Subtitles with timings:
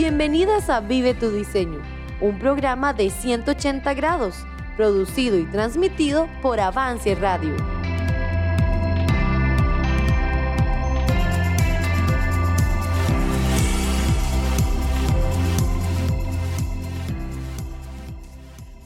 [0.00, 1.82] Bienvenidas a Vive tu Diseño,
[2.20, 4.46] un programa de 180 grados,
[4.76, 7.56] producido y transmitido por Avance Radio.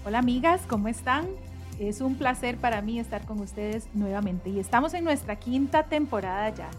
[0.06, 1.26] Hola amigas, ¿cómo están?
[1.78, 6.48] Es un placer para mí estar con ustedes nuevamente y estamos en nuestra quinta temporada
[6.48, 6.70] ya.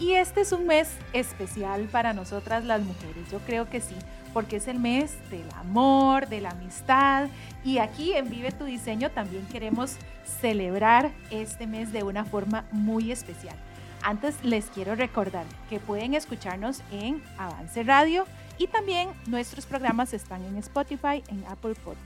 [0.00, 3.94] Y este es un mes especial para nosotras las mujeres, yo creo que sí,
[4.32, 7.28] porque es el mes del amor, de la amistad
[7.66, 9.96] y aquí en Vive tu Diseño también queremos
[10.40, 13.54] celebrar este mes de una forma muy especial.
[14.02, 18.24] Antes les quiero recordar que pueden escucharnos en Avance Radio
[18.56, 22.00] y también nuestros programas están en Spotify, en Apple Podcast.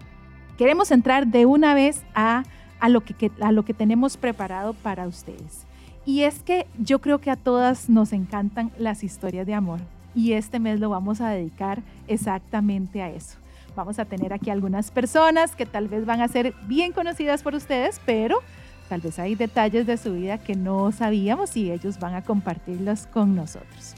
[0.57, 2.43] queremos entrar de una vez a,
[2.79, 5.65] a, lo que, a lo que tenemos preparado para ustedes.
[6.05, 9.81] Y es que yo creo que a todas nos encantan las historias de amor
[10.15, 13.37] y este mes lo vamos a dedicar exactamente a eso.
[13.75, 17.55] Vamos a tener aquí algunas personas que tal vez van a ser bien conocidas por
[17.55, 18.39] ustedes, pero
[18.87, 23.05] tal vez hay detalles de su vida que no sabíamos y ellos van a compartirlos
[23.07, 23.95] con nosotros.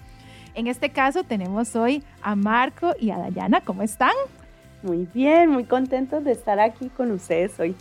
[0.53, 3.61] En este caso tenemos hoy a Marco y a Dayana.
[3.61, 4.11] ¿Cómo están?
[4.83, 7.73] Muy bien, muy contentos de estar aquí con ustedes hoy.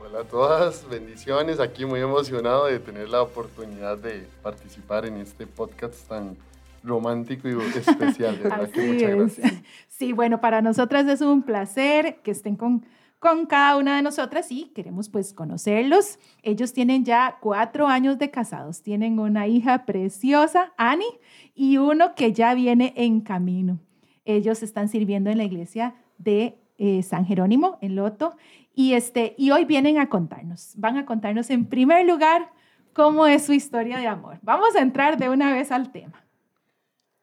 [0.00, 1.60] Hola a todas, bendiciones.
[1.60, 6.36] Aquí muy emocionado de tener la oportunidad de participar en este podcast tan
[6.82, 8.38] romántico y especial.
[8.38, 9.62] De verdad que muchas gracias.
[9.88, 12.86] Sí, bueno, para nosotras es un placer que estén con
[13.18, 16.18] con cada una de nosotras y queremos pues conocerlos.
[16.42, 21.20] Ellos tienen ya cuatro años de casados, tienen una hija preciosa, Annie,
[21.54, 23.80] y uno que ya viene en camino.
[24.24, 28.36] Ellos están sirviendo en la iglesia de eh, San Jerónimo, en Loto,
[28.74, 32.50] y, este, y hoy vienen a contarnos, van a contarnos en primer lugar
[32.92, 34.38] cómo es su historia de amor.
[34.42, 36.22] Vamos a entrar de una vez al tema.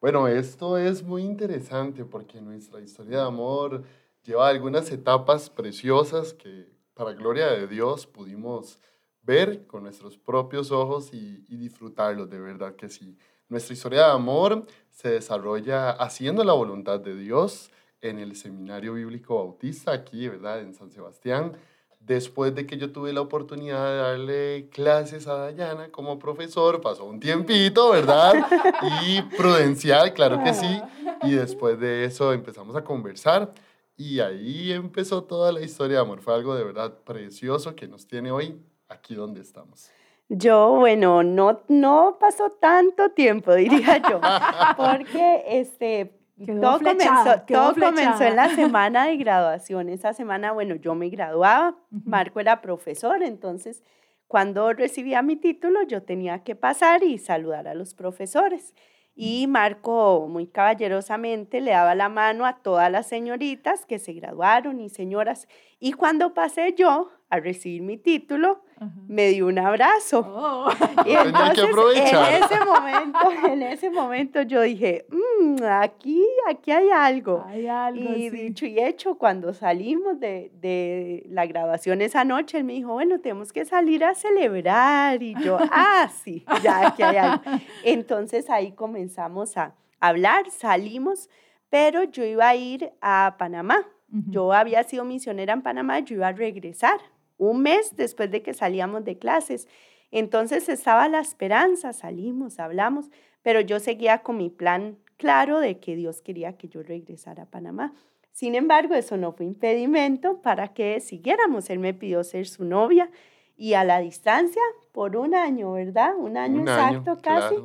[0.01, 3.83] Bueno, esto es muy interesante porque nuestra historia de amor
[4.23, 8.79] lleva algunas etapas preciosas que para gloria de Dios pudimos
[9.21, 13.17] ver con nuestros propios ojos y, y disfrutarlos, de verdad que sí.
[13.49, 19.35] Nuestra historia de amor se desarrolla haciendo la voluntad de Dios en el Seminario Bíblico
[19.35, 20.59] Bautista, aquí, ¿verdad?
[20.59, 21.53] En San Sebastián.
[21.99, 27.05] Después de que yo tuve la oportunidad de darle clases a Dayana como profesor, pasó
[27.05, 28.33] un tiempito, ¿verdad?
[29.03, 30.81] Y prudencial, claro que sí.
[31.23, 33.53] Y después de eso empezamos a conversar.
[33.95, 36.21] Y ahí empezó toda la historia de amor.
[36.21, 38.59] Fue algo de verdad precioso que nos tiene hoy
[38.89, 39.91] aquí donde estamos.
[40.29, 44.19] Yo, bueno, no, no pasó tanto tiempo, diría yo,
[44.77, 46.17] porque este,
[46.59, 49.89] todo, comenzó, todo comenzó en la semana de graduación.
[49.89, 53.83] Esa semana, bueno, yo me graduaba, Marco era profesor, entonces
[54.27, 58.73] cuando recibía mi título yo tenía que pasar y saludar a los profesores.
[59.15, 64.79] Y Marco muy caballerosamente le daba la mano a todas las señoritas que se graduaron
[64.79, 65.47] y señoras.
[65.79, 68.63] Y cuando pasé yo a recibir mi título,
[69.07, 70.19] me dio un abrazo.
[70.25, 70.69] Oh.
[71.05, 77.43] Y entonces, en ese momento, en ese momento yo dije, mm, aquí, aquí hay algo.
[77.47, 82.63] Hay algo y dicho y hecho, cuando salimos de, de, la graduación esa noche, él
[82.63, 85.21] me dijo, bueno, tenemos que salir a celebrar.
[85.21, 87.43] Y yo, ah, sí, ya aquí hay algo.
[87.83, 91.29] Entonces ahí comenzamos a hablar, salimos,
[91.69, 93.85] pero yo iba a ir a Panamá.
[94.29, 96.99] Yo había sido misionera en Panamá, yo iba a regresar
[97.49, 99.67] un mes después de que salíamos de clases.
[100.11, 103.09] Entonces estaba la esperanza, salimos, hablamos,
[103.41, 107.45] pero yo seguía con mi plan claro de que Dios quería que yo regresara a
[107.47, 107.93] Panamá.
[108.31, 111.69] Sin embargo, eso no fue impedimento para que siguiéramos.
[111.69, 113.09] Él me pidió ser su novia
[113.55, 114.61] y a la distancia,
[114.91, 116.15] por un año, ¿verdad?
[116.17, 117.55] Un año exacto casi.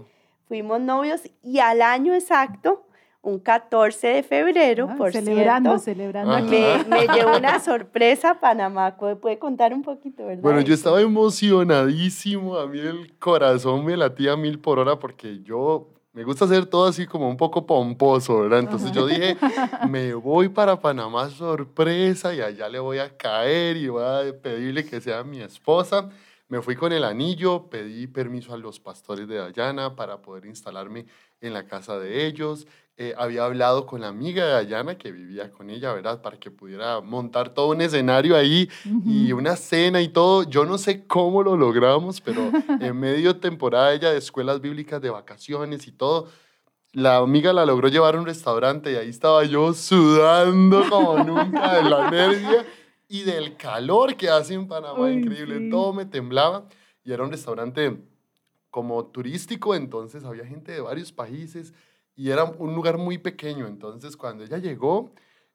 [0.46, 2.87] Fuimos novios y al año exacto
[3.20, 6.42] un 14 de febrero, ah, por celebrando, cierto, celebrando.
[6.48, 8.96] Me, me llevó una sorpresa a Panamá.
[8.96, 10.42] ¿Puede contar un poquito, verdad?
[10.42, 12.56] Bueno, yo estaba emocionadísimo.
[12.56, 15.88] A mí el corazón me latía mil por hora porque yo
[16.18, 18.60] me gusta hacer todo así como un poco pomposo, ¿verdad?
[18.60, 19.36] Entonces yo dije,
[19.88, 24.84] me voy para Panamá sorpresa y allá le voy a caer y voy a pedirle
[24.84, 26.08] que sea mi esposa.
[26.48, 31.06] Me fui con el anillo, pedí permiso a los pastores de Dayana para poder instalarme
[31.40, 32.66] en la casa de ellos.
[33.00, 36.20] Eh, había hablado con la amiga de Dayana que vivía con ella, ¿verdad?
[36.20, 38.68] Para que pudiera montar todo un escenario ahí
[39.06, 40.42] y una cena y todo.
[40.42, 42.50] Yo no sé cómo lo logramos, pero
[42.80, 46.26] en medio temporada ella de escuelas bíblicas de vacaciones y todo,
[46.92, 51.76] la amiga la logró llevar a un restaurante y ahí estaba yo sudando como nunca
[51.76, 52.66] de la energía
[53.06, 55.70] y del calor que hace en Panamá, Uy, increíble, sí.
[55.70, 56.66] todo me temblaba
[57.04, 57.96] y era un restaurante
[58.70, 61.72] como turístico, entonces había gente de varios países
[62.18, 65.12] y era un lugar muy pequeño, entonces cuando ella llegó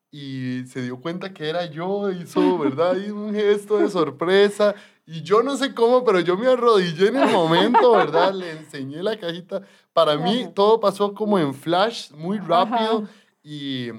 [0.10, 2.96] y se dio cuenta que era yo, hizo, ¿verdad?
[3.12, 4.74] Un gesto de sorpresa
[5.06, 8.34] y yo no sé cómo, pero yo me arrodillé en el momento, ¿verdad?
[8.34, 9.62] Le enseñé la cajita.
[9.92, 13.10] Para mí todo pasó como en flash, muy rápido Ajá.
[13.44, 13.90] y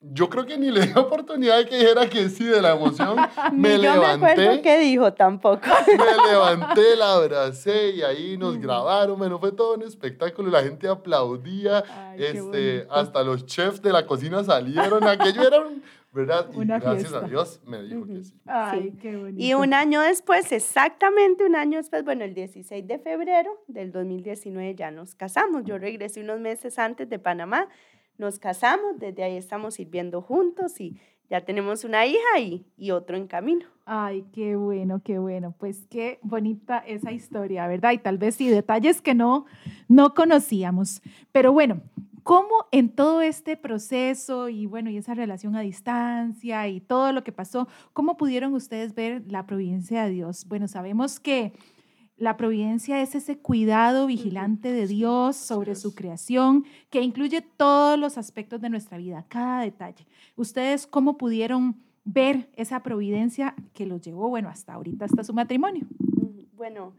[0.00, 3.16] yo creo que ni le di oportunidad de que dijera que sí de la emoción.
[3.52, 5.66] Me Ni yo me acuerdo levanté, qué dijo tampoco.
[5.86, 9.18] me levanté, la abracé y ahí nos grabaron.
[9.18, 10.50] Bueno, fue todo un espectáculo.
[10.50, 11.82] La gente aplaudía.
[12.10, 12.40] Ay, qué este,
[12.78, 12.94] bonito.
[12.94, 15.02] hasta los chefs de la cocina salieron.
[15.04, 16.46] Aquello era, un- ¿verdad?
[16.54, 17.26] Y Una gracias fiesta.
[17.26, 18.34] a Dios me dijo que sí.
[18.46, 18.98] Ay, Sí.
[19.02, 19.42] qué bonito.
[19.42, 24.74] Y un año después, exactamente un año después, bueno, el 16 de febrero del 2019
[24.76, 25.64] ya nos casamos.
[25.64, 27.68] Yo regresé unos meses antes de Panamá,
[28.18, 30.98] nos casamos, desde ahí estamos sirviendo juntos y
[31.30, 33.66] ya tenemos una hija y, y otro en camino.
[33.84, 35.54] Ay, qué bueno, qué bueno.
[35.58, 37.92] Pues qué bonita esa historia, ¿verdad?
[37.92, 39.46] Y tal vez sí, detalles que no,
[39.88, 41.02] no conocíamos.
[41.32, 41.80] Pero bueno,
[42.22, 47.24] ¿cómo en todo este proceso y bueno, y esa relación a distancia y todo lo
[47.24, 50.46] que pasó, cómo pudieron ustedes ver la providencia de Dios?
[50.46, 51.52] Bueno, sabemos que
[52.18, 58.18] la providencia es ese cuidado vigilante de Dios sobre su creación, que incluye todos los
[58.18, 60.06] aspectos de nuestra vida, cada detalle.
[60.36, 65.86] ¿Ustedes cómo pudieron ver esa providencia que los llevó, bueno, hasta ahorita, hasta su matrimonio?
[66.00, 66.46] Ujú.
[66.52, 66.94] Bueno,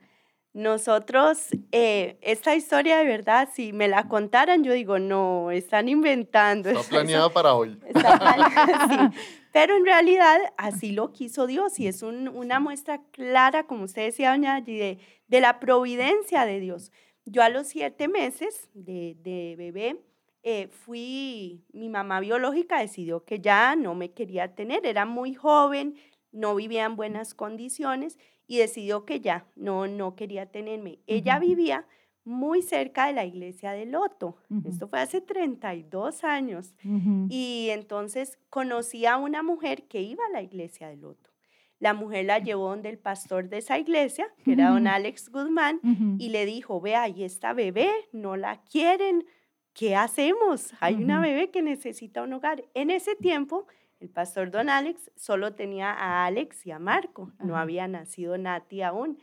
[0.54, 6.70] nosotros, eh, esta historia de verdad, si me la contaran, yo digo, no, están inventando.
[6.70, 7.78] Está planeada para hoy.
[7.86, 9.20] Está planeado, sí.
[9.52, 14.06] Pero en realidad así lo quiso Dios y es un- una muestra clara, como usted
[14.06, 16.92] decía, doña de, de la providencia de Dios.
[17.26, 20.02] Yo a los siete meses de, de bebé
[20.44, 25.96] eh, fui, mi mamá biológica decidió que ya no me quería tener, era muy joven,
[26.32, 28.18] no vivía en buenas condiciones
[28.48, 31.00] y decidió que ya no, no quería tenerme.
[31.08, 31.86] Ella vivía
[32.30, 34.38] muy cerca de la iglesia de Loto.
[34.64, 36.76] Esto fue hace 32 años.
[36.86, 37.28] Ujú.
[37.30, 41.32] Y entonces conocí a una mujer que iba a la iglesia de Loto.
[41.80, 44.88] La mujer la llevó donde el pastor de esa iglesia, que era don.
[44.88, 45.80] Alex Guzmán,
[46.20, 49.26] y le dijo, vea, ahí está bebé, no la quieren,
[49.74, 50.74] ¿qué hacemos?
[50.82, 52.66] Hay una bebé que necesita un hogar.
[52.74, 53.66] En ese tiempo,
[54.02, 58.82] el pastor don Alex solo tenía a Alex y a Marco, no había nacido Nati
[58.82, 59.18] aún,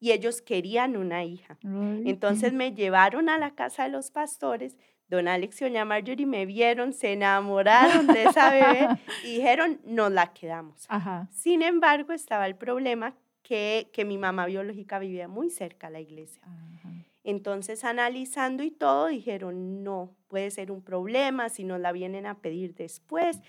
[0.00, 1.58] y ellos querían una hija.
[1.62, 4.76] Entonces me llevaron a la casa de los pastores.
[5.08, 8.88] Don Alex y doña Marjorie me vieron, se enamoraron de esa bebé
[9.24, 10.86] y dijeron, nos la quedamos.
[10.88, 11.28] Ajá.
[11.32, 16.00] Sin embargo, estaba el problema que, que mi mamá biológica vivía muy cerca a la
[16.00, 16.40] iglesia.
[16.44, 16.90] Ajá.
[17.22, 22.38] Entonces, analizando y todo, dijeron, no, puede ser un problema si nos la vienen a
[22.40, 23.40] pedir después.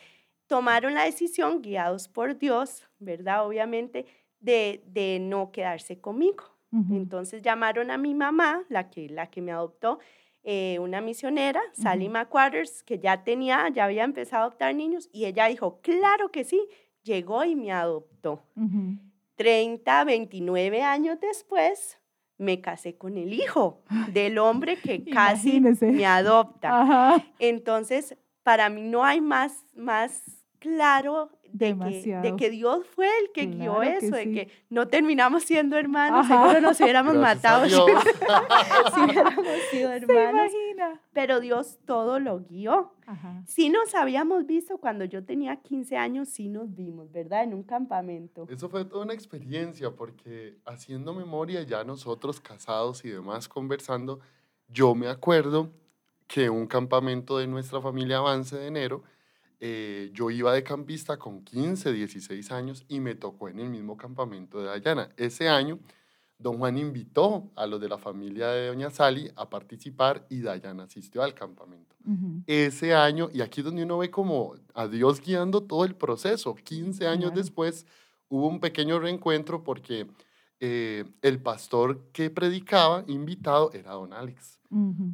[0.47, 3.47] Tomaron la decisión, guiados por Dios, ¿verdad?
[3.47, 4.05] Obviamente,
[4.41, 6.43] de, de no quedarse conmigo.
[6.89, 9.99] Entonces llamaron a mi mamá, la que, la que me adoptó,
[10.43, 12.13] eh, una misionera, Sally Ujú.
[12.13, 16.45] McQuarters, que ya tenía, ya había empezado a adoptar niños, y ella dijo, claro que
[16.45, 16.65] sí,
[17.03, 18.41] llegó y me adoptó.
[18.55, 18.97] Ujú.
[19.35, 21.99] 30, 29 años después,
[22.37, 25.91] me casé con el hijo del hombre que casi Imagínese.
[25.91, 26.81] me adopta.
[26.81, 27.25] Ajá.
[27.39, 33.31] Entonces, para mí no hay más, más claro de que, de que Dios fue el
[33.33, 36.43] que guió Claro que eso, de que no terminamos siendo hermanos, Ajá.
[36.43, 41.01] seguro nos hubiéramos matado si hubiéramos sido ¿Se hermanos, imagina?
[41.11, 42.93] pero Dios todo lo guió.
[43.05, 43.43] Ajá.
[43.47, 47.43] Sí nos habíamos visto cuando yo tenía 15 años, sí nos vimos, ¿verdad?
[47.43, 48.47] En un campamento.
[48.49, 54.19] Eso fue toda una experiencia porque haciendo memoria ya nosotros casados y demás conversando,
[54.69, 55.71] yo me acuerdo
[56.27, 59.03] que un campamento de nuestra familia Avance de enero,
[59.61, 63.95] eh, yo iba de campista con 15, 16 años y me tocó en el mismo
[63.95, 65.09] campamento de Dayana.
[65.17, 65.79] Ese año,
[66.39, 70.83] don Juan invitó a los de la familia de doña Sally a participar y Dayana
[70.83, 71.95] asistió al campamento
[72.47, 76.55] ese año, y aquí es donde uno ve como a Dios guiando todo el proceso.
[76.55, 77.85] 15 años después
[78.27, 80.07] hubo un pequeño reencuentro porque
[80.63, 84.59] eh, el pastor que predicaba, invitado, era don Alex.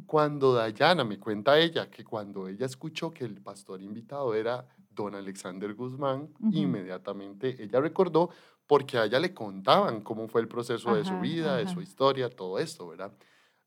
[0.06, 5.14] Cuando Dayana, me cuenta ella, que cuando ella escuchó que el pastor invitado era don
[5.14, 8.28] Alexander Guzmán, inmediatamente ella recordó
[8.66, 11.80] porque a ella le contaban cómo fue el proceso de su Ajá, vida, de su
[11.80, 13.12] historia, todo esto, ¿verdad?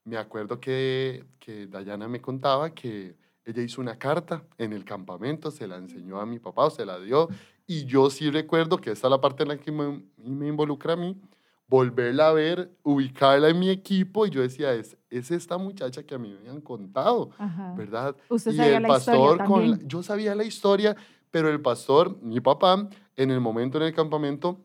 [0.05, 5.49] Me acuerdo que, que Dayana me contaba que ella hizo una carta en el campamento,
[5.49, 7.27] se la enseñó a mi papá o se la dio,
[7.65, 10.93] y yo sí recuerdo que esta es la parte en la que me, me involucra
[10.93, 11.19] a mí,
[11.71, 16.13] volverla a ver, ubicarla en mi equipo, y yo decía, es, es esta muchacha que
[16.13, 17.73] a mí me habían contado, Ajá.
[17.77, 18.13] ¿verdad?
[18.27, 20.95] Usted y sabía el la pastor con la- yo sabía la historia,
[21.31, 24.59] Pero el pastor, mi papá, en el momento en el campamento,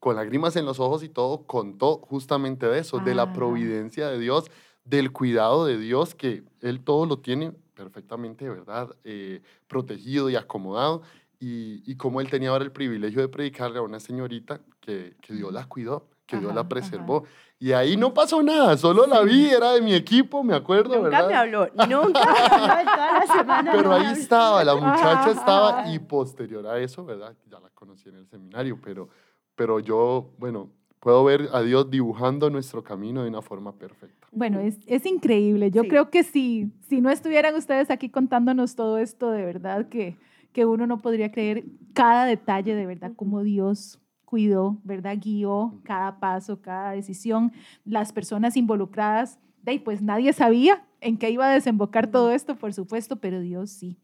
[0.00, 3.32] con lágrimas en los ojos y todo, contó justamente de eso, de la Ah.
[3.32, 4.50] providencia de Dios,
[4.84, 8.96] del cuidado de Dios, que Él todo lo tiene perfectamente, ¿verdad?
[9.04, 11.02] Eh, protegido y acomodado.
[11.38, 15.34] Y, y cómo Él tenía ahora el privilegio de predicarle a una señorita que, que
[15.34, 16.68] Dios la cuidó, que Dios Ajá, la ajá.
[16.68, 17.24] preservó.
[17.58, 21.10] Y ahí no pasó nada, solo la vi, era de mi equipo, me acuerdo, Nunca
[21.10, 21.28] ¿verdad?
[21.28, 23.72] me habló, nunca me habló en toda la semana.
[23.72, 25.30] Pero ahí estaba, la muchacha Ajá.
[25.30, 27.36] estaba y posterior a eso, ¿verdad?
[27.48, 29.08] Ya la conocí en el seminario, pero,
[29.54, 34.26] pero yo, bueno, puedo ver a Dios dibujando nuestro camino de una forma perfecta.
[34.32, 35.70] Bueno, es, es increíble.
[35.70, 35.88] Yo Sí.
[35.88, 40.16] creo que si, si no estuvieran ustedes aquí contándonos todo esto, de verdad que,
[40.52, 43.98] que uno no podría creer cada detalle, de verdad, cómo Dios
[44.32, 45.18] cuidó, ¿verdad?
[45.20, 47.52] Guió cada paso, cada decisión,
[47.84, 49.38] las personas involucradas.
[49.62, 53.42] De ahí, pues nadie sabía en qué iba a desembocar todo esto, por supuesto, pero
[53.42, 53.98] Dios sí.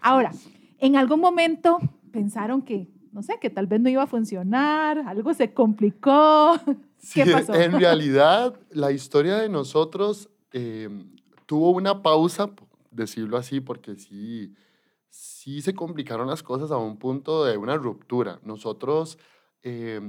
[0.00, 0.32] Ahora,
[0.78, 1.76] en algún momento
[2.10, 6.58] pensaron que, no sé, que tal vez no iba a funcionar, algo se complicó.
[6.96, 7.54] Sí, ¿Qué pasó?
[7.54, 10.88] En realidad, la historia de nosotros eh,
[11.44, 12.50] tuvo una pausa,
[12.90, 14.54] decirlo así, porque sí,
[15.10, 18.40] sí se complicaron las cosas a un punto de una ruptura.
[18.42, 19.18] Nosotros,
[19.68, 20.00] eh,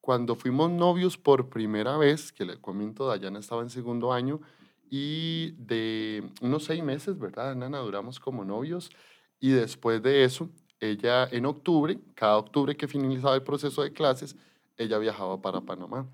[0.00, 4.40] cuando fuimos novios por primera vez, que le comento, Dayana estaba en segundo año,
[4.88, 7.80] y de unos seis meses, ¿verdad, Nana?
[7.80, 8.90] Duramos como novios,
[9.38, 10.48] y después de eso,
[10.80, 14.36] ella en octubre, cada octubre que finalizaba el proceso de clases,
[14.78, 16.08] ella viajaba para Panamá.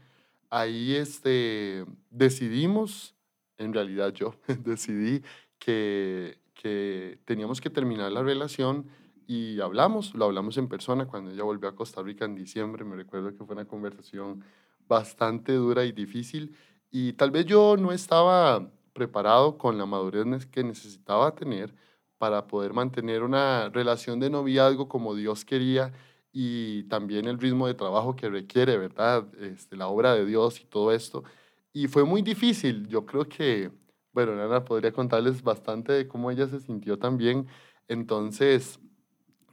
[0.51, 3.15] Ahí este, decidimos,
[3.57, 4.35] en realidad yo
[4.65, 5.23] decidí
[5.61, 8.87] que, que teníamos que terminar la relación
[9.29, 12.97] y hablamos, lo hablamos en persona cuando ella volvió a Costa Rica en diciembre, me
[12.97, 14.43] recuerdo que fue una conversación
[14.89, 16.57] bastante dura y difícil
[16.91, 21.75] y tal vez yo no estaba preparado con la madurez que necesitaba tener
[22.17, 25.93] para poder mantener una relación de noviazgo como Dios quería
[26.33, 29.27] y también el ritmo de trabajo que requiere, ¿verdad?
[29.41, 31.25] Este, la obra de Dios y todo esto.
[31.73, 32.89] Y fue muy difícil.
[32.89, 33.71] Yo creo que,
[34.13, 37.47] bueno, Nana podría contarles bastante de cómo ella se sintió también.
[37.89, 38.81] Entonces,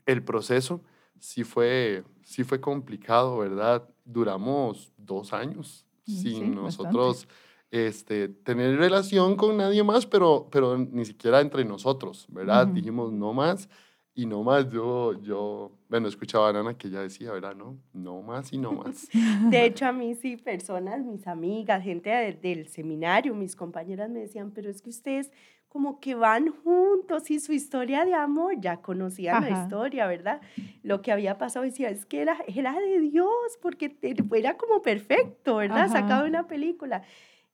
[0.05, 0.81] el proceso
[1.19, 3.87] sí fue, sí fue complicado, ¿verdad?
[4.03, 7.27] Duramos dos años Mm, sí, sin nosotros
[7.71, 12.67] este, tener relación con nadie más, pero, pero ni siquiera entre nosotros, ¿verdad?
[12.67, 13.67] Dijimos no más
[14.13, 14.69] y no más.
[14.71, 17.55] Yo, yo, bueno, escuchaba a Nana que ella decía, ¿verdad?
[17.55, 19.07] No, no más y no más.
[19.49, 24.19] De hecho, a mí sí, personas, mis amigas, gente de- del seminario, mis compañeras me
[24.19, 25.31] decían, pero es que ustedes
[25.75, 30.39] como que van juntos y su historia de amor, ya conocían la historia, ¿verdad?
[30.83, 35.57] Lo que había pasado, decía, es que era, era de Dios, porque era como perfecto,
[35.57, 35.89] ¿verdad?
[35.89, 37.03] Sacado una película.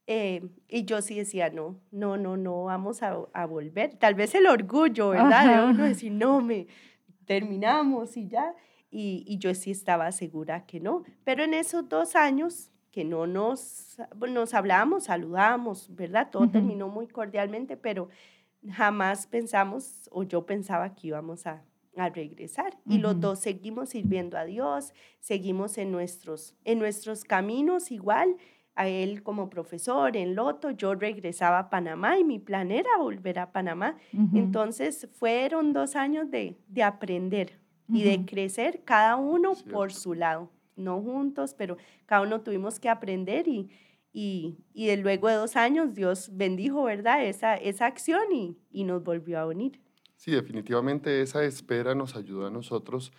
[0.06, 3.96] Eh, y yo sí decía, no, no, no, no, vamos a, a volver.
[3.96, 5.32] Tal vez el orgullo, ¿verdad?
[5.32, 5.66] Ajá.
[5.66, 6.68] De uno decir, no, me
[7.26, 8.54] terminamos y ya.
[8.92, 11.02] Y, y yo sí estaba segura que no.
[11.24, 13.98] Pero en esos dos años que no nos,
[14.30, 16.30] nos hablábamos, saludábamos, ¿verdad?
[16.32, 18.10] Todo terminó muy cordialmente, pero
[18.70, 21.64] jamás pensamos, o yo pensaba que íbamos a,
[21.96, 22.78] a regresar.
[22.86, 28.36] Y los dos seguimos sirviendo a Dios, seguimos en nuestros, en nuestros caminos igual.
[28.74, 33.38] A él como profesor en Loto, yo regresaba a Panamá y mi plan era volver
[33.40, 33.98] a Panamá.
[34.34, 40.50] Entonces fueron dos años de, de aprender y de crecer cada uno por su lado,
[40.76, 43.70] no juntos, pero cada uno tuvimos que aprender y,
[44.14, 47.26] y, y de luego de dos años Dios bendijo, ¿verdad?
[47.26, 49.80] Esa, esa acción y, y nos volvió a unir.
[50.16, 53.12] Sí, definitivamente esa espera nos ayudó a nosotros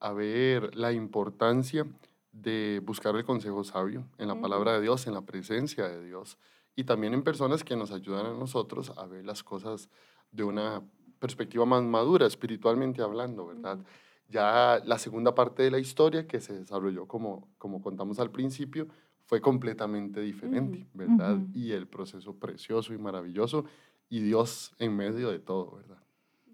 [0.00, 1.86] a ver la importancia
[2.32, 6.38] de buscar el consejo sabio en la palabra de Dios, en la presencia de Dios
[6.76, 9.88] y también en personas que nos ayudan a nosotros a ver las cosas
[10.30, 10.82] de una
[11.18, 13.78] perspectiva más madura, espiritualmente hablando, ¿verdad?
[14.28, 18.88] Ya la segunda parte de la historia que se desarrolló como, como contamos al principio
[19.24, 20.98] fue completamente diferente, Ujú.
[20.98, 21.36] ¿verdad?
[21.36, 21.46] Ujú.
[21.54, 23.64] Y el proceso precioso y maravilloso
[24.08, 25.98] y Dios en medio de todo, ¿verdad?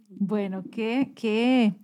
[0.08, 1.74] Bueno, qué, qué,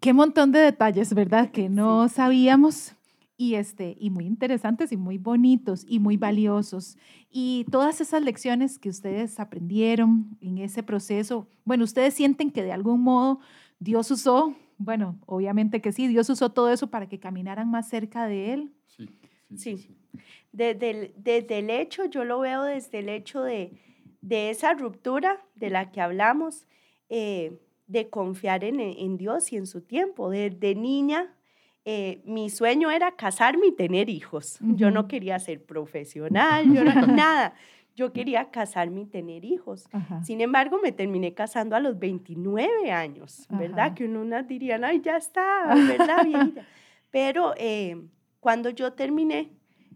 [0.00, 1.50] qué montón de detalles, ¿verdad?
[1.50, 2.94] Que no sabíamos
[3.36, 6.98] y, este, y muy interesantes y muy bonitos y muy valiosos.
[7.30, 12.72] Y todas esas lecciones que ustedes aprendieron en ese proceso, bueno, ustedes sienten que de
[12.72, 13.40] algún modo
[13.78, 18.26] Dios usó, bueno, obviamente que sí, Dios usó todo eso para que caminaran más cerca
[18.26, 18.72] de Él.
[18.86, 19.08] Sí,
[19.56, 19.96] sí, sí.
[20.52, 23.72] Desde el, desde el hecho, yo lo veo desde el hecho de,
[24.22, 26.66] de esa ruptura de la que hablamos,
[27.08, 30.30] eh, de confiar en, en Dios y en su tiempo.
[30.30, 31.34] Desde niña,
[31.84, 34.58] eh, mi sueño era casarme y tener hijos.
[34.60, 37.54] Yo no quería ser profesional, yo no- nada.
[37.98, 39.88] Yo quería casarme y tener hijos.
[40.22, 43.94] Sin embargo, me terminé casando a los 29 años, ¿verdad?
[43.94, 46.24] Que unas dirían, ay, ya está, ¿verdad?
[47.10, 48.00] Pero eh,
[48.38, 49.50] cuando yo terminé,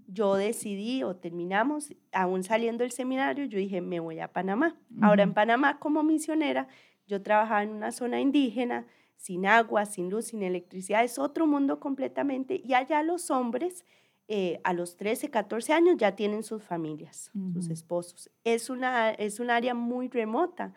[0.08, 4.74] yo decidí o terminamos, aún saliendo del seminario, yo dije, me voy a Panamá.
[5.00, 6.66] Ahora en Panamá como misionera,
[7.06, 8.84] yo trabajaba en una zona indígena,
[9.16, 12.60] sin agua, sin luz, sin electricidad, es otro mundo completamente.
[12.64, 13.84] Y allá los hombres
[14.28, 18.30] eh, a los 13, 14 años ya tienen sus familias, sus esposos.
[18.44, 20.72] Es, una, es un área muy remota,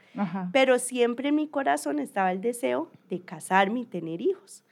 [0.51, 4.63] pero siempre en mi corazón estaba el deseo de casarme y tener hijos.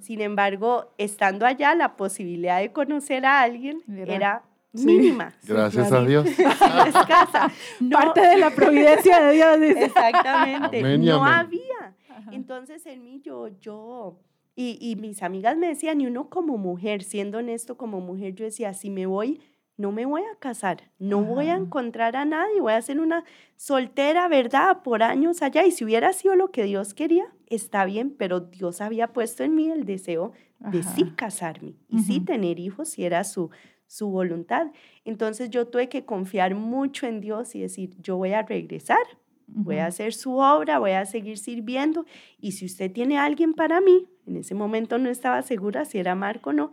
[0.00, 4.42] Sin embargo, estando allá, la posibilidad de conocer a alguien era
[4.72, 5.32] mínima.
[5.44, 6.26] Gracias a Dios.
[6.38, 7.50] Escasa.
[7.90, 9.58] Parte de la providencia de Dios.
[9.60, 10.98] Exactamente.
[10.98, 11.94] no había.
[12.32, 14.18] Entonces en mí yo, yo
[14.58, 18.72] y, mis amigas me decían, y uno como mujer, siendo honesto como mujer, yo decía,
[18.72, 19.40] si me voy,
[19.76, 23.24] no me voy a casar, no voy a encontrar a nadie, voy a ser una
[23.56, 24.82] soltera, ¿verdad?
[24.82, 25.66] Por años allá.
[25.66, 29.54] Y si hubiera sido lo que Dios quería, está bien, pero Dios había puesto en
[29.54, 33.50] mí el deseo de sí casarme y sí tener hijos, si era su,
[33.86, 34.68] su voluntad.
[35.04, 39.04] Entonces yo tuve que confiar mucho en Dios y decir, yo voy a regresar,
[39.46, 42.04] voy a hacer su obra, voy a seguir sirviendo
[42.38, 46.14] y si usted tiene alguien para mí, en ese momento no estaba segura si era
[46.14, 46.70] Marco o no,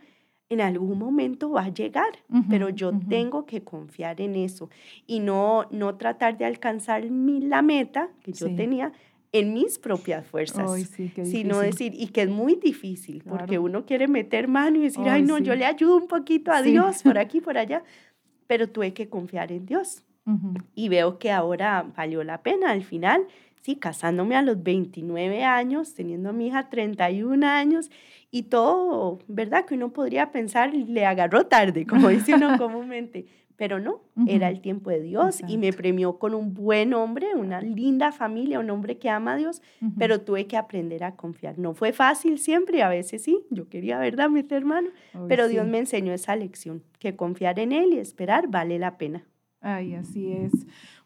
[0.49, 2.11] en algún momento va a llegar,
[2.49, 4.69] pero yo tengo que confiar en eso
[5.07, 8.91] y no, no tratar de alcanzar mi, la meta que yo tenía
[9.31, 10.69] en mis propias fuerzas,
[11.23, 15.23] sino decir, y que es muy difícil, porque uno quiere meter mano y decir, ay,
[15.23, 17.83] no, yo le ayudo un poquito a Dios por aquí, por allá,
[18.45, 20.03] pero tuve que confiar en Dios.
[20.73, 23.27] Y veo que ahora valió la pena al final,
[23.61, 27.91] sí, casándome a los 29 años, teniendo a mi hija 31 años
[28.31, 29.65] y todo, ¿verdad?
[29.65, 33.25] Que uno podría pensar, le agarró tarde, como dice uno comúnmente,
[33.55, 37.61] pero no, era el tiempo de Dios y me premió con un buen hombre, una
[37.61, 39.61] linda familia, un hombre que ama a Dios,
[39.97, 41.59] pero tuve que aprender a confiar.
[41.59, 44.89] No fue fácil siempre, a veces sí, yo quería, ¿verdad?, meter mano,
[45.27, 49.23] pero Dios me enseñó esa lección, que confiar en Él y esperar vale la pena.
[49.63, 50.51] Ay, así es.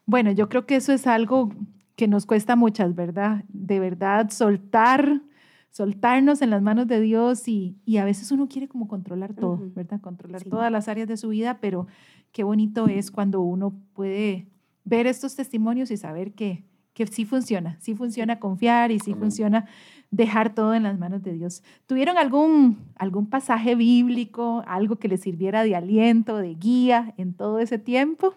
[0.04, 1.50] Bueno, yo creo que eso es algo
[1.94, 3.44] que nos cuesta muchas, ¿verdad?
[3.48, 5.22] De verdad, soltar,
[5.70, 10.00] soltarnos en las manos de Dios y, a veces uno quiere como controlar todo, ¿verdad?
[10.00, 11.86] Controlar todas las áreas de su vida, pero
[12.32, 14.48] qué bonito es cuando uno puede
[14.84, 19.66] ver estos testimonios y saber que, que sí funciona, sí funciona confiar y sí funciona
[20.10, 21.62] dejar todo en las manos de Dios.
[21.86, 27.60] ¿Tuvieron algún, algún pasaje bíblico, algo que les sirviera de aliento, de guía en todo
[27.60, 28.34] ese tiempo?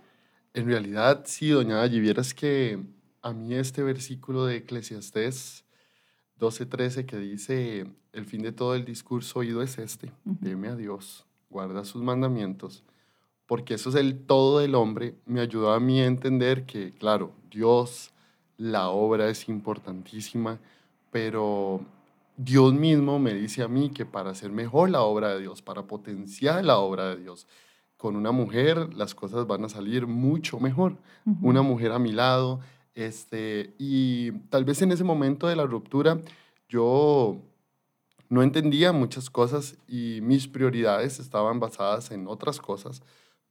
[0.54, 2.78] En realidad, sí, doña Allí, vieras que
[3.22, 5.64] a mí este versículo de Eclesiastés
[6.38, 11.26] 12:13 que dice, el fin de todo el discurso oído es este, uh a Dios,
[11.50, 12.84] guarda sus mandamientos,
[13.46, 17.32] porque eso es el todo del hombre, me ayudó a mí a entender que, claro,
[17.50, 18.12] Dios,
[18.58, 20.60] la obra es importantísima,
[21.12, 21.80] pero
[22.36, 25.84] Dios mismo me dice a mí que para hacer mejor la obra de Dios, para
[25.84, 27.48] potenciar la obra de Dios,
[28.02, 30.98] con una mujer las cosas van a salir mucho mejor.
[31.40, 32.60] Una mujer a mi lado,
[32.96, 36.20] este, y tal vez en ese momento de la ruptura
[36.68, 37.38] yo
[38.28, 43.04] no entendía muchas cosas y mis prioridades estaban basadas en otras cosas,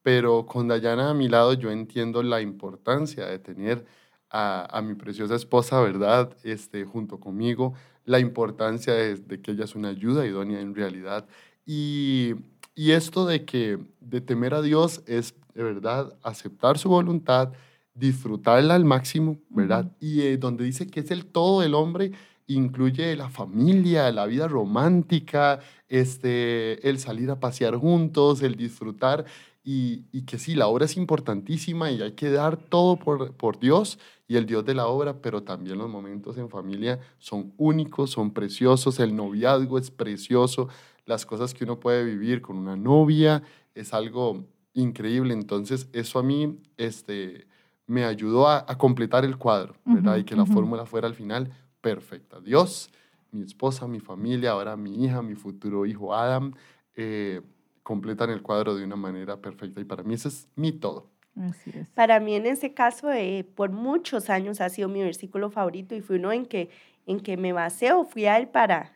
[0.02, 3.86] pero con Dayana a mi lado yo entiendo la importancia de tener
[4.30, 6.36] a, mi preciosa esposa, ¿verdad?
[6.42, 11.28] Este, junto conmigo, la importancia de, de que ella es una ayuda idónea en realidad.
[11.64, 12.34] Y
[12.80, 17.52] y esto de que de temer a Dios es de verdad aceptar su voluntad,
[17.92, 19.92] disfrutarla al máximo, ¿verdad?
[20.00, 22.12] Y eh, donde dice que es el todo del hombre,
[22.46, 29.26] incluye la familia, la vida romántica, este, el salir a pasear juntos, el disfrutar.
[29.62, 33.60] Y, y, que sí, la obra es importantísima y hay que dar todo por, por
[33.60, 38.08] Dios y el Dios de la obra, pero también los momentos en familia son únicos,
[38.08, 40.68] son preciosos, el noviazgo es precioso,
[41.10, 43.42] las cosas que uno puede vivir con una novia,
[43.74, 44.44] es algo
[44.74, 45.34] increíble.
[45.34, 47.48] Entonces, eso a mí este,
[47.86, 50.16] me ayudó a, completar el cuadro, ¿verdad?
[50.18, 52.40] y que la fórmula fuera al final perfecta.
[52.40, 52.90] Dios,
[53.32, 56.54] mi esposa, mi familia, ahora mi hija, mi futuro hijo Adam,
[56.94, 57.40] eh,
[57.82, 59.80] completan el cuadro de una manera perfecta.
[59.80, 61.10] Y para mí ese es mi todo.
[61.36, 61.90] Así es.
[61.90, 66.02] Para mí en ese caso, eh, por muchos años ha sido mi versículo favorito y
[66.02, 66.70] fue uno en que,
[67.06, 68.92] en que me basé o fui a él para,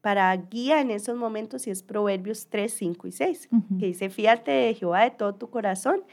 [0.00, 4.50] para guía en esos momentos y es Proverbios 3, 5 y 6, que dice, fíjate
[4.50, 6.04] de Jehová de todo tu corazón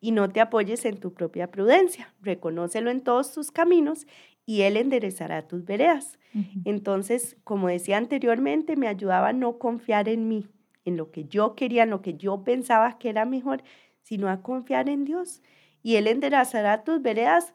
[0.00, 4.06] y no te apoyes en tu propia prudencia, reconócelo en todos tus caminos
[4.46, 6.18] y Él enderezará tus veredas.
[6.64, 10.48] Entonces, como decía anteriormente, me ayudaba a no confiar en mí,
[10.84, 13.62] en lo que yo quería, en lo que yo pensaba que era mejor,
[14.02, 15.42] sino a confiar en Dios.
[15.82, 17.52] y Él enderezará tus veredas.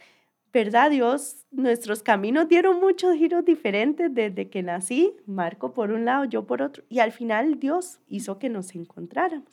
[0.53, 1.47] ¿Verdad, Dios?
[1.51, 6.61] Nuestros caminos dieron muchos giros diferentes desde que nací, Marco por un lado, yo por
[6.61, 9.51] otro, y al final Dios hizo que nos encontráramos.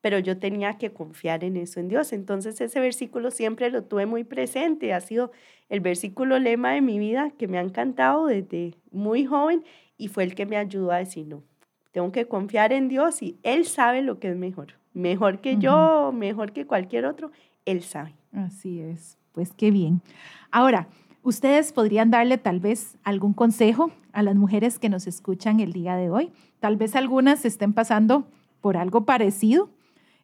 [0.00, 2.12] Pero yo tenía que confiar en eso, en Dios.
[2.12, 5.32] Entonces ese versículo siempre lo tuve muy presente, ha sido
[5.68, 9.64] el versículo lema de mi vida que me ha encantado desde muy joven
[9.98, 11.42] y fue el que me ayudó a decir, no,
[11.90, 14.74] tengo que confiar en Dios y Él sabe lo que es mejor.
[14.94, 17.30] Mejor que yo, mejor que cualquier otro,
[17.64, 18.14] Él sabe.
[18.32, 20.02] Así es, pues qué bien.
[20.50, 20.88] Ahora,
[21.22, 25.96] ustedes podrían darle tal vez algún consejo a las mujeres que nos escuchan el día
[25.96, 26.32] de hoy.
[26.58, 28.26] Tal vez algunas estén pasando
[28.60, 29.70] por algo parecido,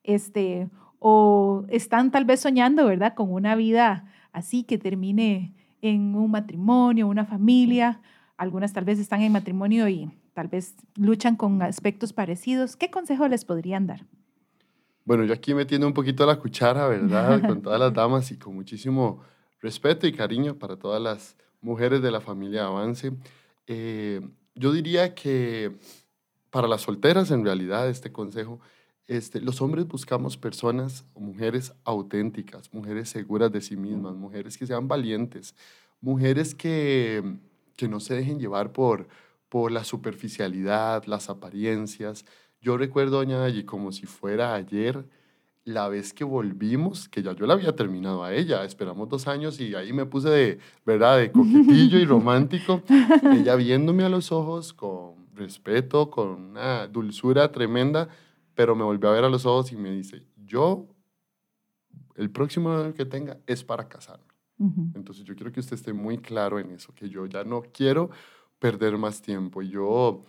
[0.04, 3.14] este, o están tal vez soñando, ¿verdad?
[3.14, 8.00] Con una vida así que termine en un matrimonio, una familia.
[8.36, 12.76] Algunas tal vez están en matrimonio y tal vez luchan con aspectos parecidos.
[12.76, 14.04] ¿Qué consejo les podrían dar?
[15.06, 17.40] Bueno, yo aquí metiendo un poquito la cuchara, ¿verdad?
[17.46, 19.22] Con todas las damas y con muchísimo
[19.62, 23.12] respeto y cariño para todas las mujeres de la familia Avance.
[23.68, 24.20] Eh,
[24.56, 25.76] yo diría que
[26.50, 28.60] para las solteras, en realidad, este consejo,
[29.06, 34.66] este, los hombres buscamos personas o mujeres auténticas, mujeres seguras de sí mismas, mujeres que
[34.66, 35.54] sean valientes,
[36.00, 37.22] mujeres que,
[37.76, 39.06] que no se dejen llevar por,
[39.48, 42.24] por la superficialidad, las apariencias.
[42.66, 45.06] Yo recuerdo, doña Allí, como si fuera ayer,
[45.62, 49.60] la vez que volvimos, que ya yo la había terminado a ella, esperamos dos años
[49.60, 52.82] y ahí me puse de, ¿verdad?, de coquetillo y romántico,
[53.32, 58.08] ella viéndome a los ojos con respeto, con una dulzura tremenda,
[58.56, 60.88] pero me volvió a ver a los ojos y me dice, yo,
[62.16, 64.34] el próximo que tenga es para casarme.
[64.96, 68.10] Entonces yo quiero que usted esté muy claro en eso, que yo ya no quiero
[68.58, 69.62] perder más tiempo.
[69.62, 70.24] Yo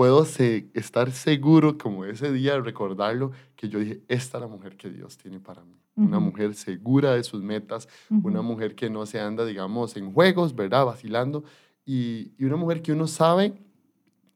[0.00, 4.88] puedo estar seguro, como ese día, recordarlo, que yo dije, esta es la mujer que
[4.88, 5.78] Dios tiene para mí.
[5.94, 10.54] Una mujer segura de sus metas, una mujer que no se anda, digamos, en juegos,
[10.54, 10.86] ¿verdad?
[10.86, 11.44] Vacilando.
[11.84, 13.52] Y, y una mujer que uno sabe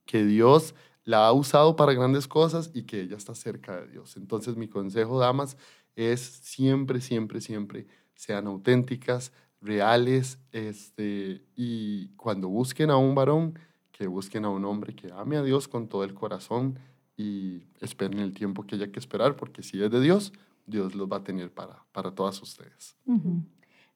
[0.05, 4.19] que Dios la ha usado para grandes cosas y que ella está cerca de Dios.
[4.19, 5.57] Entonces mi consejo, damas,
[5.97, 13.59] es siempre, siempre, siempre sean auténticas, reales, este, y cuando busquen a un varón,
[13.97, 16.79] que busquen a un hombre que ame a Dios con todo el corazón
[17.17, 20.33] y esperen el tiempo que haya que esperar, porque si es de Dios,
[20.67, 22.97] Dios los va a tener para, para todas ustedes.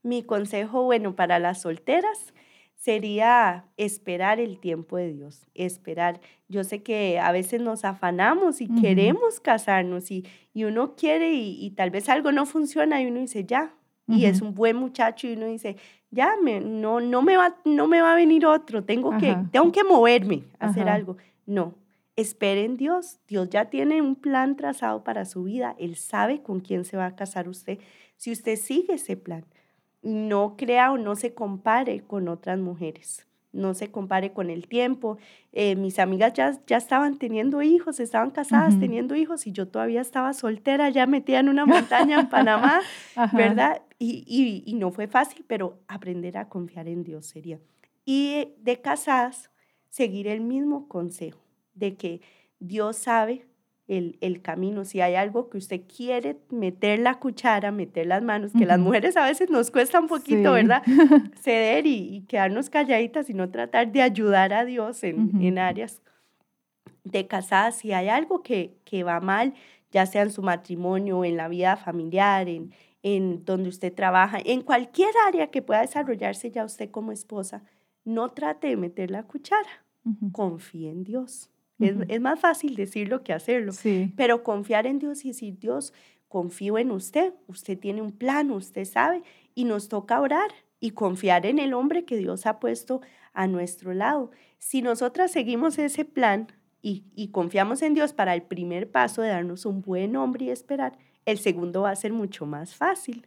[0.03, 2.33] Mi consejo, bueno, para las solteras
[2.77, 6.21] sería esperar el tiempo de Dios, esperar.
[6.49, 11.65] Yo sé que a veces nos afanamos y queremos casarnos y, y uno quiere y,
[11.65, 13.75] y, tal vez algo no funciona y uno dice, ya,
[14.07, 15.77] y es un buen muchacho y uno dice,
[16.11, 19.73] ya, me, no, no, me va, no me va a venir otro, tengo, que, tengo
[19.73, 21.17] que moverme, hacer algo.
[21.47, 21.75] No,
[22.17, 23.21] espere en Dios.
[23.29, 25.77] Dios ya tiene un plan trazado para su vida.
[25.79, 27.79] Él sabe con quién se va a casar usted.
[28.17, 29.45] Si usted sigue ese plan,
[30.03, 35.19] no crea o no se compare con otras mujeres no se compare con el tiempo.
[35.53, 40.01] Eh, mis amigas ya, ya estaban teniendo hijos, estaban casadas teniendo hijos y yo todavía
[40.01, 42.81] estaba soltera, ya metida en una montaña en Panamá,
[43.33, 43.83] ¿verdad?
[43.99, 47.59] Y, y, y, no fue fácil, pero aprender a confiar en Dios sería.
[48.05, 49.51] Y de casadas,
[49.89, 51.41] seguir el mismo consejo
[51.75, 52.21] de que
[52.61, 53.48] Dios sabe
[53.89, 54.85] el, camino.
[54.85, 59.17] Si hay algo que usted quiere meter la cuchara, meter las manos, que las mujeres
[59.17, 60.83] a veces nos cuesta un poquito, ¿verdad?
[61.41, 66.03] Ceder y, quedarnos calladitas y no tratar de ayudar a Dios en, en áreas
[67.05, 67.77] de casadas.
[67.77, 69.55] Si hay algo que, que va mal,
[69.91, 72.73] ya sea en su matrimonio, en la vida familiar, en,
[73.03, 77.63] en donde usted trabaja, en cualquier área que pueda desarrollarse ya usted como esposa,
[78.05, 79.85] no trate de meter la cuchara.
[80.33, 81.51] Confíe en Dios.
[81.79, 83.73] Es, más fácil decirlo que hacerlo.
[84.17, 85.93] Pero confiar en Dios y decir, Dios,
[86.29, 89.23] confío en usted, usted tiene un plan, usted sabe,
[89.55, 93.01] y nos toca orar y confiar en el hombre que Dios ha puesto
[93.33, 94.31] a nuestro lado.
[94.59, 96.49] Si nosotras seguimos ese plan
[96.81, 100.97] y, confiamos en Dios para el primer paso de darnos un buen hombre y esperar,
[101.27, 103.27] el segundo va a ser mucho más fácil.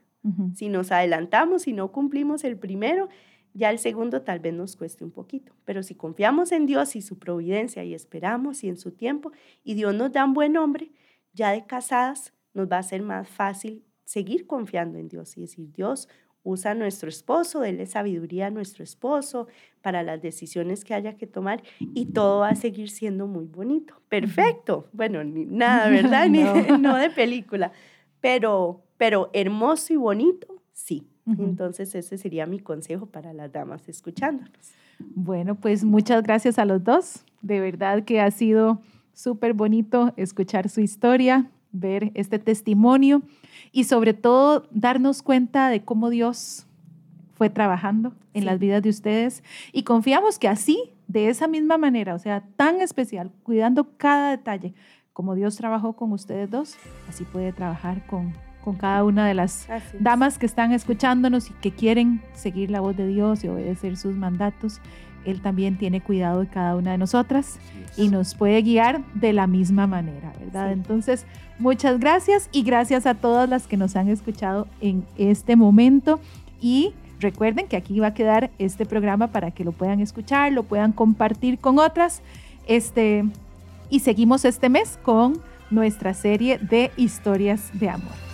[0.53, 3.09] Si nos adelantamos y no cumplimos el primero,
[3.53, 7.01] ya el segundo tal vez nos cueste un poquito, pero si confiamos en Dios y
[7.01, 9.31] su providencia y esperamos y en su tiempo
[9.63, 10.91] y Dios nos da un buen hombre,
[11.33, 15.71] ya de casadas nos va a ser más fácil seguir confiando en Dios y decir,
[15.71, 16.09] Dios,
[16.43, 19.47] usa a nuestro esposo, déle sabiduría a nuestro esposo
[19.81, 24.01] para las decisiones que haya que tomar y todo va a seguir siendo muy bonito.
[24.09, 24.89] Perfecto.
[24.91, 26.27] Bueno, nada, ¿verdad?
[26.29, 26.77] no.
[26.77, 27.71] no de película,
[28.19, 31.07] pero, pero hermoso y bonito, sí.
[31.25, 34.73] Entonces ese sería mi consejo para las damas escuchándonos.
[34.99, 37.23] Bueno, pues muchas gracias a los dos.
[37.41, 38.81] De verdad que ha sido
[39.13, 43.21] súper bonito escuchar su historia, ver este testimonio
[43.71, 46.65] y sobre todo darnos cuenta de cómo Dios
[47.34, 52.13] fue trabajando en las vidas de ustedes y confiamos que así, de esa misma manera,
[52.15, 54.73] o sea, tan especial, cuidando cada detalle,
[55.13, 56.77] como Dios trabajó con ustedes dos,
[57.10, 59.67] así puede trabajar con, con cada una de las
[60.00, 64.15] damas que están escuchándonos y que quieren seguir la voz de Dios y obedecer sus
[64.15, 64.80] mandatos.
[65.26, 67.60] Él también tiene cuidado de cada una de nosotras
[67.95, 70.71] y nos puede guiar de la misma manera, ¿verdad?
[70.71, 71.26] Entonces,
[71.60, 76.19] muchas gracias y gracias a todas las que nos han escuchado en este momento
[76.60, 80.63] y recuerden que aquí va a quedar este programa para que lo puedan escuchar, lo
[80.63, 82.21] puedan compartir con otras.
[82.67, 83.26] Este,
[83.89, 88.30] y seguimos este mes con nuestra serie de historias de amor.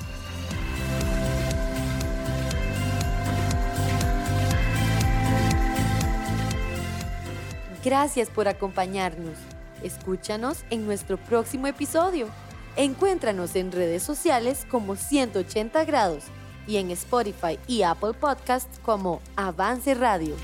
[7.87, 9.37] Gracias por acompañarnos.
[9.81, 12.27] Escúchanos en nuestro próximo episodio.
[12.75, 16.25] Encuéntranos en redes sociales como 180 grados
[16.67, 20.35] y en Spotify y Apple Podcasts como Avance Radio.